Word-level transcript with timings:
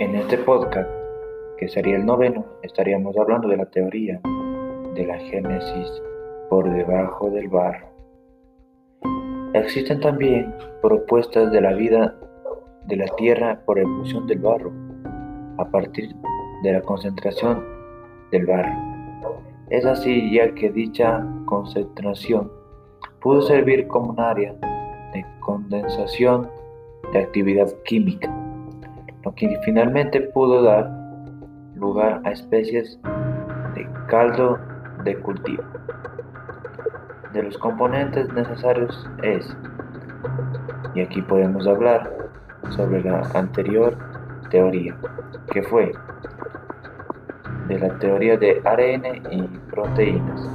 En 0.00 0.14
este 0.14 0.38
podcast, 0.38 0.88
que 1.58 1.68
sería 1.68 1.96
el 1.96 2.06
noveno, 2.06 2.46
estaríamos 2.62 3.14
hablando 3.18 3.48
de 3.48 3.58
la 3.58 3.66
teoría 3.66 4.18
de 4.94 5.04
la 5.04 5.18
génesis 5.18 6.02
por 6.48 6.72
debajo 6.72 7.28
del 7.28 7.48
barro. 7.48 7.86
Existen 9.52 10.00
también 10.00 10.54
propuestas 10.80 11.52
de 11.52 11.60
la 11.60 11.74
vida 11.74 12.18
de 12.86 12.96
la 12.96 13.08
tierra 13.16 13.60
por 13.66 13.78
evolución 13.78 14.26
del 14.26 14.38
barro, 14.38 14.72
a 15.58 15.70
partir 15.70 16.16
de 16.62 16.72
la 16.72 16.80
concentración 16.80 17.62
del 18.32 18.46
barro. 18.46 18.72
Es 19.68 19.84
así 19.84 20.32
ya 20.32 20.54
que 20.54 20.70
dicha 20.70 21.22
concentración 21.44 22.50
pudo 23.20 23.42
servir 23.42 23.86
como 23.86 24.12
un 24.12 24.20
área 24.20 24.54
de 25.12 25.26
condensación 25.40 26.48
de 27.12 27.18
actividad 27.18 27.70
química, 27.84 28.34
lo 29.24 29.34
que 29.34 29.58
finalmente 29.64 30.20
pudo 30.20 30.62
dar 30.62 30.90
lugar 31.74 32.20
a 32.24 32.30
especies 32.30 32.98
de 33.74 33.88
caldo 34.08 34.58
de 35.04 35.16
cultivo. 35.16 35.62
De 37.32 37.42
los 37.42 37.56
componentes 37.58 38.32
necesarios 38.32 39.08
es, 39.22 39.56
y 40.94 41.00
aquí 41.00 41.22
podemos 41.22 41.66
hablar 41.66 42.10
sobre 42.70 43.02
la 43.02 43.20
anterior 43.34 43.96
teoría, 44.50 44.96
que 45.52 45.62
fue 45.62 45.92
de 47.68 47.78
la 47.78 47.98
teoría 47.98 48.36
de 48.36 48.60
ARN 48.64 49.04
y 49.30 49.42
proteínas, 49.70 50.48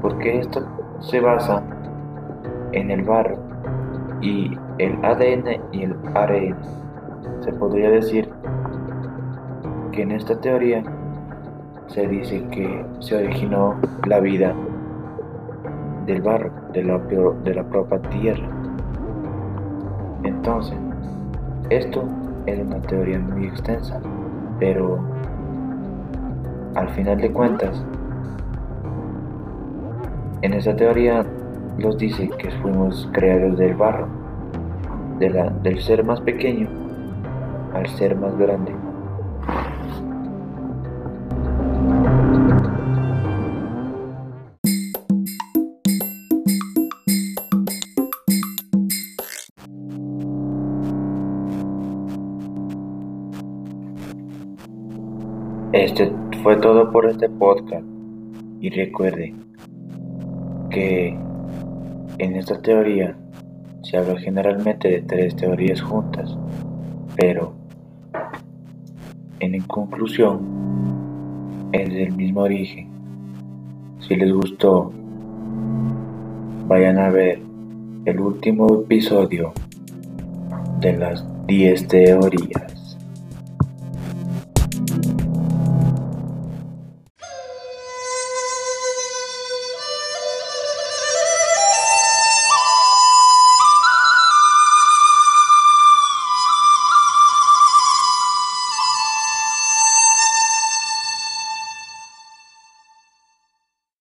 porque 0.00 0.38
esto 0.38 0.64
se 1.00 1.20
basa 1.20 1.62
en 2.72 2.90
el 2.90 3.02
barro 3.02 3.38
y 4.20 4.56
el 4.78 5.04
ADN 5.04 5.60
y 5.72 5.82
el 5.82 5.96
ARN. 6.14 6.56
Se 7.40 7.52
podría 7.52 7.90
decir 7.90 8.28
que 9.92 10.02
en 10.02 10.12
esta 10.12 10.38
teoría 10.40 10.82
se 11.88 12.06
dice 12.06 12.42
que 12.50 12.84
se 13.00 13.16
originó 13.16 13.74
la 14.06 14.20
vida 14.20 14.54
del 16.06 16.22
barro, 16.22 16.50
de 16.72 16.84
la, 16.84 16.98
de 16.98 17.54
la 17.54 17.64
propia 17.64 18.00
tierra. 18.10 18.48
Entonces, 20.22 20.78
esto 21.70 22.04
es 22.46 22.58
una 22.60 22.80
teoría 22.82 23.18
muy 23.18 23.46
extensa, 23.46 24.00
pero 24.58 24.98
al 26.74 26.88
final 26.90 27.20
de 27.20 27.32
cuentas, 27.32 27.84
en 30.42 30.54
esa 30.54 30.74
teoría 30.76 31.26
nos 31.78 31.98
dice 31.98 32.28
que 32.38 32.50
fuimos 32.62 33.08
creados 33.12 33.58
del 33.58 33.74
barro, 33.74 34.06
del 35.18 35.80
ser 35.82 36.04
más 36.04 36.20
pequeño 36.20 36.89
al 37.74 37.86
ser 37.96 38.16
más 38.16 38.36
grande. 38.36 38.74
Este 55.72 56.12
fue 56.42 56.56
todo 56.56 56.90
por 56.90 57.06
este 57.06 57.28
podcast 57.28 57.86
y 58.60 58.70
recuerde 58.70 59.34
que 60.70 61.16
en 62.18 62.36
esta 62.36 62.60
teoría 62.60 63.16
se 63.82 63.96
habla 63.96 64.18
generalmente 64.18 64.88
de 64.88 65.02
tres 65.02 65.36
teorías 65.36 65.80
juntas, 65.80 66.36
pero 67.16 67.59
en 69.40 69.60
conclusión 69.62 70.40
es 71.72 71.92
del 71.92 72.12
mismo 72.12 72.42
origen. 72.42 72.88
Si 74.00 74.14
les 74.14 74.32
gustó, 74.32 74.92
vayan 76.66 76.98
a 76.98 77.10
ver 77.10 77.40
el 78.04 78.20
último 78.20 78.82
episodio 78.82 79.52
de 80.80 80.96
las 80.96 81.24
10 81.46 81.88
teorías. 81.88 82.79